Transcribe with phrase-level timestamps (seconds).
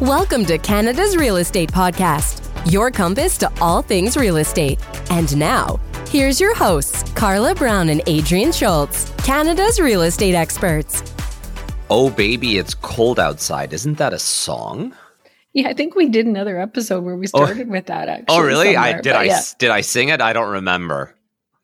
[0.00, 4.80] Welcome to Canada's Real Estate Podcast, your compass to all things real estate.
[5.10, 5.78] And now,
[6.08, 11.04] here's your hosts, Carla Brown and Adrian Schultz, Canada's real estate experts.
[11.88, 13.72] Oh, baby, it's cold outside.
[13.72, 14.92] Isn't that a song?
[15.52, 17.44] Yeah, I think we did another episode where we oh.
[17.44, 17.72] started oh.
[17.72, 18.08] with that.
[18.08, 18.76] Actually, oh, really?
[18.76, 19.12] I did.
[19.12, 19.42] I yeah.
[19.58, 19.70] did.
[19.70, 20.20] I sing it.
[20.20, 21.14] I don't remember.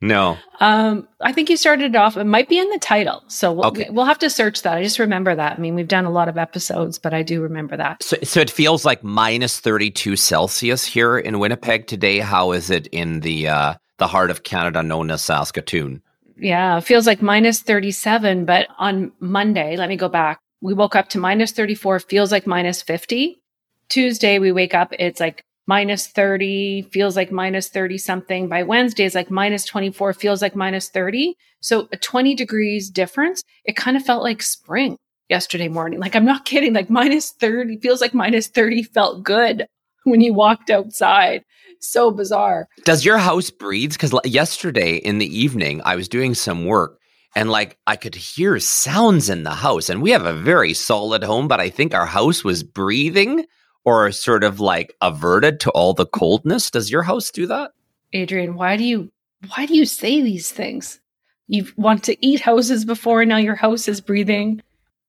[0.00, 0.36] No.
[0.60, 2.16] Um, I think you started it off.
[2.16, 3.88] It might be in the title, so we'll, okay.
[3.90, 4.78] we'll have to search that.
[4.78, 5.58] I just remember that.
[5.58, 8.04] I mean, we've done a lot of episodes, but I do remember that.
[8.04, 12.20] So, so it feels like minus thirty-two Celsius here in Winnipeg today.
[12.20, 16.00] How is it in the uh, the heart of Canada, known as Saskatoon?
[16.36, 18.44] Yeah, it feels like minus thirty-seven.
[18.44, 20.38] But on Monday, let me go back.
[20.60, 21.98] We woke up to minus thirty-four.
[21.98, 23.42] Feels like minus fifty.
[23.88, 24.92] Tuesday, we wake up.
[24.96, 28.48] It's like minus 30, feels like minus 30 something.
[28.48, 31.36] By Wednesday, it's like minus 24, feels like minus 30.
[31.60, 33.44] So a 20 degrees difference.
[33.64, 34.96] It kind of felt like spring
[35.28, 36.00] yesterday morning.
[36.00, 36.72] Like, I'm not kidding.
[36.72, 39.66] Like minus 30 feels like minus 30 felt good
[40.04, 41.44] when you walked outside.
[41.80, 42.66] So bizarre.
[42.84, 43.92] Does your house breathe?
[43.92, 46.98] Because yesterday in the evening, I was doing some work
[47.36, 49.90] and like I could hear sounds in the house.
[49.90, 53.44] And we have a very solid home, but I think our house was breathing
[53.88, 56.70] or sort of like averted to all the coldness.
[56.70, 57.72] Does your house do that?
[58.12, 59.10] Adrian, why do you
[59.54, 61.00] why do you say these things?
[61.46, 64.60] You want to eat houses before now your house is breathing.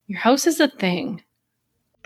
[0.07, 1.21] Your house is a thing.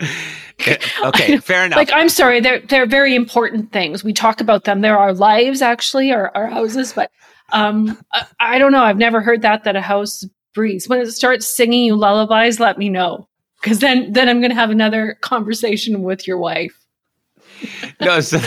[1.04, 1.76] okay, fair enough.
[1.76, 4.02] Like I'm sorry, they're they're very important things.
[4.02, 4.80] We talk about them.
[4.80, 7.08] They're our lives actually, our, our houses, but
[7.52, 8.82] um I, I don't know.
[8.82, 10.88] I've never heard that that a house breathes.
[10.88, 13.28] When it starts singing you lullabies, let me know
[13.64, 16.78] because then then I'm going to have another conversation with your wife.
[18.00, 18.38] no, so,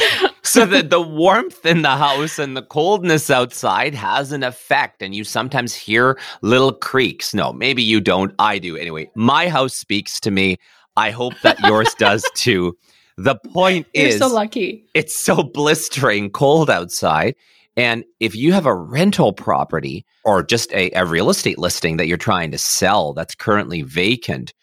[0.44, 5.16] so the, the warmth in the house and the coldness outside has an effect, and
[5.16, 7.34] you sometimes hear little creaks.
[7.34, 8.32] No, maybe you don't.
[8.38, 9.10] I do anyway.
[9.16, 10.58] My house speaks to me.
[10.98, 12.78] I hope that yours does too.
[13.18, 14.86] The point You're is, so lucky.
[14.94, 17.34] It's so blistering cold outside.
[17.76, 22.06] And if you have a rental property or just a, a real estate listing that
[22.06, 24.54] you're trying to sell that's currently vacant,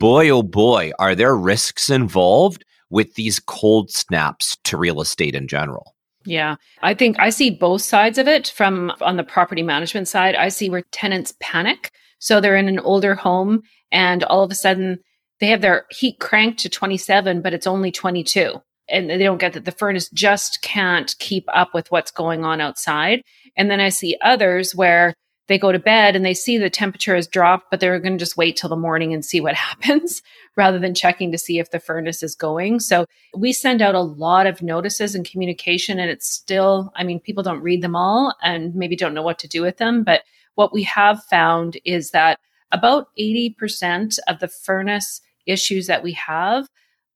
[0.00, 5.46] boy, oh boy, are there risks involved with these cold snaps to real estate in
[5.46, 5.94] general?
[6.24, 10.34] Yeah, I think I see both sides of it from on the property management side.
[10.34, 11.92] I see where tenants panic.
[12.18, 13.62] So they're in an older home
[13.92, 14.98] and all of a sudden
[15.38, 18.60] they have their heat cranked to 27, but it's only 22.
[18.88, 22.60] And they don't get that the furnace just can't keep up with what's going on
[22.60, 23.22] outside.
[23.56, 25.14] And then I see others where
[25.50, 28.24] they go to bed and they see the temperature has dropped, but they're going to
[28.24, 30.22] just wait till the morning and see what happens
[30.56, 32.78] rather than checking to see if the furnace is going.
[32.78, 33.04] So
[33.36, 37.42] we send out a lot of notices and communication, and it's still, I mean, people
[37.42, 40.04] don't read them all and maybe don't know what to do with them.
[40.04, 40.22] But
[40.54, 42.38] what we have found is that
[42.70, 46.68] about 80% of the furnace issues that we have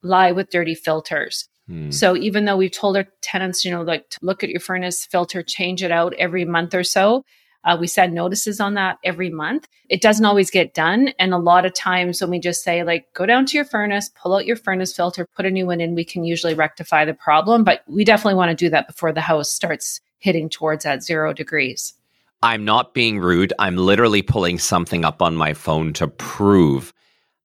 [0.03, 1.49] lie with dirty filters.
[1.69, 1.93] Hmm.
[1.93, 5.07] So even though we've told our tenants, you know, like to look at your furnace
[5.07, 7.25] filter, change it out every month or so,
[7.65, 9.69] uh, we send notices on that every month.
[9.89, 11.09] It doesn't always get done.
[11.19, 14.11] And a lot of times when we just say, like, go down to your furnace,
[14.11, 17.15] pull out your furnace filter, put a new one in, we can usually rectify the
[17.15, 17.65] problem.
[17.65, 21.33] But we definitely want to do that before the house starts hitting towards that zero
[21.33, 21.95] degrees.
[22.43, 23.53] I'm not being rude.
[23.59, 26.93] I'm literally pulling something up on my phone to prove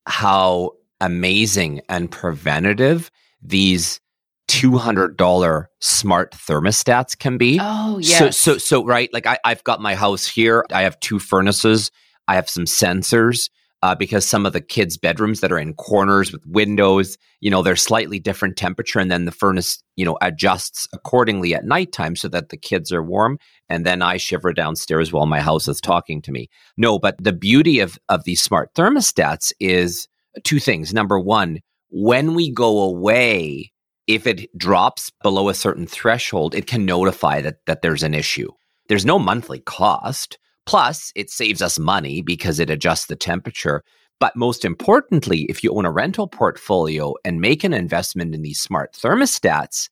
[0.05, 3.09] how amazing and preventative
[3.41, 4.01] these
[4.49, 7.59] $200 smart thermostats can be.
[7.61, 8.17] Oh, yeah.
[8.17, 9.13] So, so, so right.
[9.13, 10.65] Like I, I've got my house here.
[10.71, 11.91] I have two furnaces.
[12.27, 13.49] I have some sensors
[13.81, 17.61] uh, because some of the kids' bedrooms that are in corners with windows, you know,
[17.61, 18.99] they're slightly different temperature.
[18.99, 23.03] And then the furnace, you know, adjusts accordingly at nighttime so that the kids are
[23.03, 23.37] warm.
[23.69, 26.49] And then I shiver downstairs while my house is talking to me.
[26.75, 30.07] No, but the beauty of, of these smart thermostats is
[30.43, 30.93] two things.
[30.93, 33.71] Number one, when we go away
[34.09, 38.51] if it drops below a certain threshold, it can notify that, that there's an issue.
[38.87, 40.39] There's no monthly cost.
[40.65, 43.83] Plus, it saves us money because it adjusts the temperature.
[44.19, 48.59] But most importantly, if you own a rental portfolio and make an investment in these
[48.59, 49.89] smart thermostats,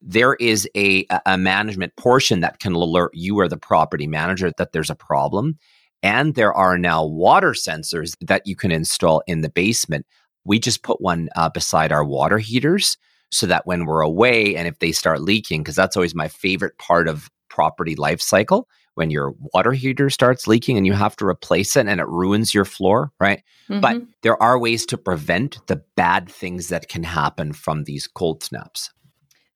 [0.00, 4.72] there is a, a management portion that can alert you or the property manager that
[4.72, 5.58] there's a problem.
[6.02, 10.06] And there are now water sensors that you can install in the basement.
[10.46, 12.96] We just put one uh, beside our water heaters
[13.30, 16.78] so that when we're away and if they start leaking, because that's always my favorite
[16.78, 21.24] part of property life cycle, when your water heater starts leaking and you have to
[21.24, 23.44] replace it and it ruins your floor, right?
[23.68, 23.80] Mm-hmm.
[23.80, 28.42] But there are ways to prevent the bad things that can happen from these cold
[28.42, 28.90] snaps.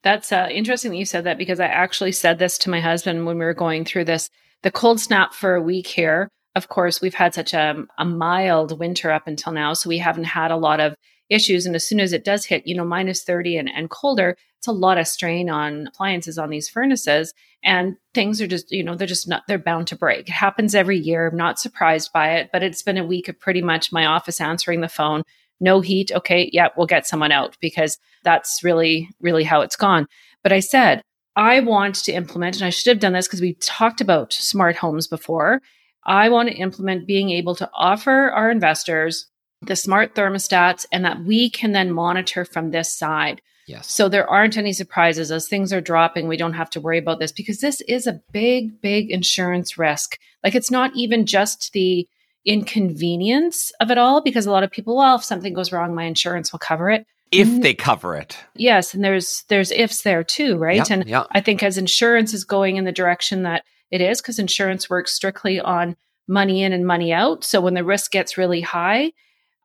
[0.05, 3.27] That's uh, interesting that you said that because I actually said this to my husband
[3.27, 4.29] when we were going through this.
[4.63, 6.29] The cold snap for a week here.
[6.55, 10.25] Of course, we've had such a, a mild winter up until now, so we haven't
[10.25, 10.95] had a lot of
[11.33, 11.67] issues.
[11.67, 14.67] And as soon as it does hit, you know, minus 30 and, and colder, it's
[14.69, 17.35] a lot of strain on appliances on these furnaces.
[17.65, 20.29] And things are just, you know, they're just not, they're bound to break.
[20.29, 21.29] It happens every year.
[21.29, 24.41] I'm not surprised by it, but it's been a week of pretty much my office
[24.41, 25.23] answering the phone.
[25.61, 26.11] No heat.
[26.13, 26.51] Okay.
[26.53, 30.07] Yeah, we'll get someone out because that's really, really how it's gone.
[30.43, 31.03] But I said,
[31.35, 34.77] I want to implement, and I should have done this because we talked about smart
[34.77, 35.61] homes before.
[36.05, 39.31] I want to implement being able to offer our investors
[39.63, 43.41] the smart thermostats and that we can then monitor from this side.
[43.67, 43.91] Yes.
[43.91, 46.27] So there aren't any surprises as things are dropping.
[46.27, 50.19] We don't have to worry about this because this is a big, big insurance risk.
[50.43, 52.09] Like it's not even just the
[52.45, 56.05] inconvenience of it all because a lot of people, well, if something goes wrong, my
[56.05, 57.07] insurance will cover it.
[57.31, 57.63] If mm.
[57.63, 58.37] they cover it.
[58.57, 60.77] Yes, and there's there's ifs there too, right?
[60.77, 61.25] Yeah, and yeah.
[61.31, 65.15] I think as insurance is going in the direction that it is, because insurance works
[65.15, 65.97] strictly on
[66.29, 67.43] money in and money out.
[67.43, 69.13] So when the risk gets really high,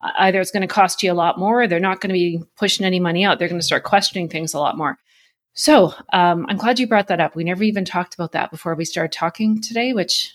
[0.01, 2.43] either it's going to cost you a lot more, or they're not going to be
[2.55, 3.39] pushing any money out.
[3.39, 4.97] They're going to start questioning things a lot more.
[5.53, 7.35] So um, I'm glad you brought that up.
[7.35, 10.33] We never even talked about that before we started talking today, which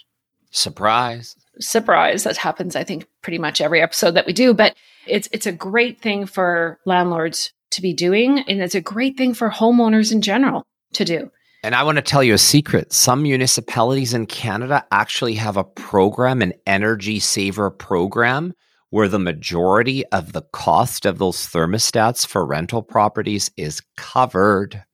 [0.54, 1.34] Surprise.
[1.60, 4.74] surprise that happens i think pretty much every episode that we do but
[5.06, 9.32] it's it's a great thing for landlords to be doing and it's a great thing
[9.32, 10.62] for homeowners in general
[10.92, 11.30] to do
[11.62, 12.92] And I want to tell you a secret.
[12.92, 18.52] Some municipalities in Canada actually have a program, an energy saver program,
[18.92, 24.84] where the majority of the cost of those thermostats for rental properties is covered.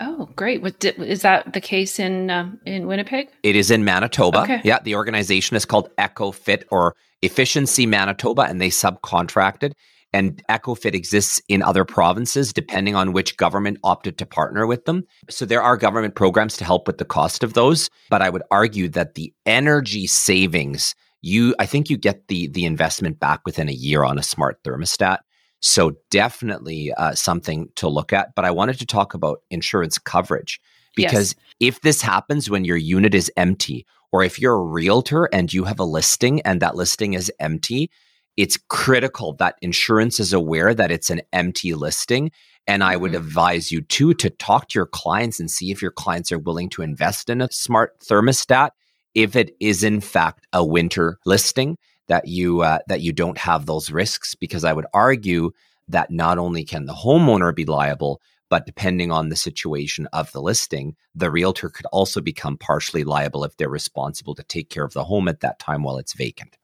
[0.00, 4.42] oh great what is that the case in um, in winnipeg It is in Manitoba.
[4.42, 4.60] Okay.
[4.64, 9.72] Yeah, the organization is called EcoFit or Efficiency Manitoba, and they subcontracted.
[10.12, 15.04] And EcoFit exists in other provinces depending on which government opted to partner with them.
[15.28, 17.90] So there are government programs to help with the cost of those.
[18.08, 22.64] But I would argue that the energy savings, you I think you get the the
[22.64, 25.18] investment back within a year on a smart thermostat.
[25.60, 28.34] So definitely uh, something to look at.
[28.34, 30.60] But I wanted to talk about insurance coverage
[30.96, 31.10] Yes.
[31.10, 35.52] because if this happens when your unit is empty, or if you're a realtor and
[35.52, 37.90] you have a listing and that listing is empty,
[38.36, 42.30] it's critical that insurance is aware that it's an empty listing.
[42.66, 43.16] And I would Mhm.
[43.18, 46.68] advise you too to talk to your clients and see if your clients are willing
[46.70, 48.70] to invest in a smart thermostat
[49.16, 51.76] if it is in fact a winter listing
[52.06, 55.50] that you uh, that you don't have those risks because I would argue
[55.88, 60.42] that not only can the homeowner be liable but depending on the situation of the
[60.42, 64.92] listing the realtor could also become partially liable if they're responsible to take care of
[64.92, 66.58] the home at that time while it's vacant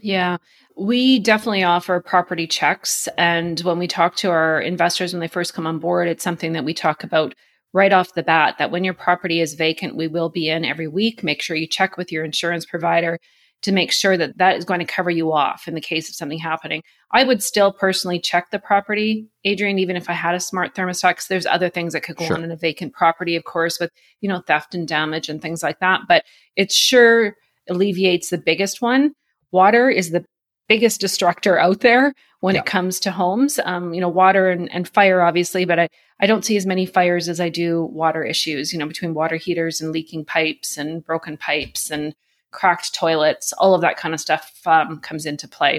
[0.00, 0.36] Yeah,
[0.76, 3.08] we definitely offer property checks.
[3.16, 6.52] And when we talk to our investors when they first come on board, it's something
[6.52, 7.34] that we talk about
[7.74, 10.88] right off the bat that when your property is vacant, we will be in every
[10.88, 11.22] week.
[11.22, 13.18] Make sure you check with your insurance provider
[13.62, 16.14] to make sure that that is going to cover you off in the case of
[16.14, 16.82] something happening.
[17.12, 21.10] I would still personally check the property, Adrian, even if I had a smart thermostat,
[21.12, 22.36] because there's other things that could go Sure.
[22.36, 25.62] on in a vacant property, of course, with, you know, theft and damage and things
[25.62, 26.02] like that.
[26.06, 26.24] But
[26.56, 27.34] it sure
[27.68, 29.12] alleviates the biggest one.
[29.50, 30.24] Water is the
[30.68, 32.12] biggest destructor out there
[32.44, 32.60] when Yeah.
[32.60, 33.58] it comes to homes.
[33.64, 35.88] Um, you know, water and, and fire, obviously, but I,
[36.22, 39.36] I don't see as many fires as I do water issues, you know, between water
[39.36, 42.14] heaters and leaking pipes and broken pipes and
[42.50, 45.74] cracked toilets, all of that kind of stuff um, comes into play.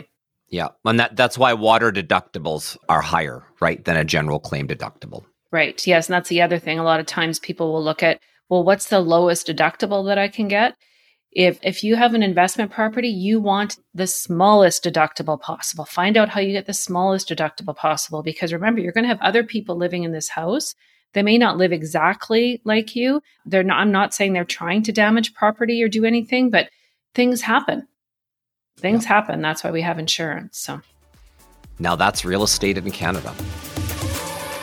[0.49, 5.23] yeah and that that's why water deductibles are higher right than a general claim deductible
[5.51, 5.77] Right.
[5.87, 6.07] Yes.
[6.09, 6.79] And that's the other thing.
[6.79, 8.19] A lot of times people will look at,
[8.49, 10.75] well, what's the lowest deductible that I can get?
[11.35, 15.83] If if you have an investment property, you want the smallest deductible possible.
[15.83, 19.21] Find out how you get the smallest deductible possible because remember, you're going to have
[19.21, 20.75] other people living in this house.
[21.13, 23.21] They may not live exactly like you.
[23.45, 26.69] They're not I'm not saying they're trying to damage property or do anything, but
[27.13, 27.85] things happen.
[28.77, 29.41] Things happen.
[29.41, 30.57] That's why we have insurance.
[30.57, 30.79] So
[31.79, 33.33] now that's real estate in canada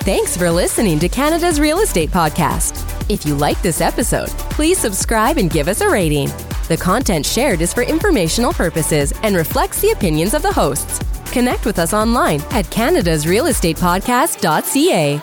[0.02, 3.08] Thanks for listening to Canada's Real Estate Podcast.
[3.08, 6.28] If you like this episode, please subscribe and give us a rating.
[6.72, 11.00] The content shared is for informational purposes and reflects the opinions of the hosts.
[11.30, 15.20] Connect with us online at canada's canadasrealestatepodcast.ca.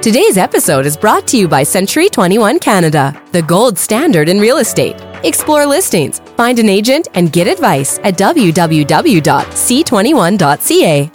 [0.00, 4.56] Today's episode is brought to you by Century 21 Canada, the gold standard in real
[4.56, 4.96] estate.
[5.22, 11.10] Explore listings, find an agent, and get advice at www.c21.ca.